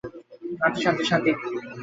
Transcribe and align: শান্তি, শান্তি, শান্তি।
শান্তি, 0.59 0.79
শান্তি, 0.83 1.03
শান্তি। 1.09 1.31